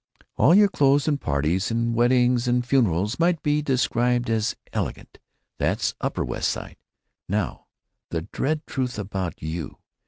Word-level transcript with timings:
All 0.35 0.55
your 0.55 0.67
clothes 0.67 1.07
and 1.07 1.21
parties 1.21 1.69
and 1.69 1.93
weddings 1.93 2.47
and 2.47 2.65
funerals 2.65 3.19
might 3.19 3.43
be 3.43 3.61
described 3.61 4.31
as 4.31 4.55
'elegant.' 4.73 5.19
That's 5.59 5.91
the 5.91 5.97
Upper 6.01 6.25
West 6.25 6.49
Side. 6.49 6.77
Now 7.29 7.67
the 8.09 8.23
dread 8.23 8.65
truth 8.65 8.97
about 8.97 9.43
you.... 9.43 9.77